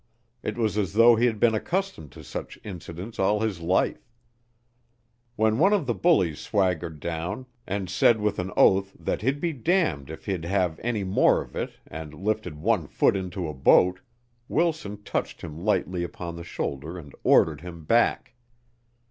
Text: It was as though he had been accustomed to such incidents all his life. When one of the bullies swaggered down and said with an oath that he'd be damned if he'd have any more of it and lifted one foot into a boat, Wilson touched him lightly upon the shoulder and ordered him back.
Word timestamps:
It 0.41 0.57
was 0.57 0.79
as 0.79 0.93
though 0.93 1.15
he 1.15 1.27
had 1.27 1.39
been 1.39 1.53
accustomed 1.53 2.11
to 2.13 2.23
such 2.23 2.57
incidents 2.63 3.19
all 3.19 3.41
his 3.41 3.59
life. 3.61 4.09
When 5.35 5.59
one 5.59 5.73
of 5.73 5.85
the 5.85 5.93
bullies 5.93 6.39
swaggered 6.39 6.99
down 6.99 7.45
and 7.67 7.87
said 7.87 8.19
with 8.19 8.39
an 8.39 8.51
oath 8.57 8.95
that 8.99 9.21
he'd 9.21 9.39
be 9.39 9.53
damned 9.53 10.09
if 10.09 10.25
he'd 10.25 10.43
have 10.45 10.79
any 10.81 11.03
more 11.03 11.39
of 11.39 11.55
it 11.55 11.73
and 11.85 12.15
lifted 12.15 12.55
one 12.57 12.87
foot 12.87 13.15
into 13.15 13.47
a 13.47 13.53
boat, 13.53 13.99
Wilson 14.47 15.03
touched 15.03 15.41
him 15.43 15.63
lightly 15.63 16.03
upon 16.03 16.35
the 16.35 16.43
shoulder 16.43 16.97
and 16.97 17.13
ordered 17.23 17.61
him 17.61 17.85
back. 17.85 18.33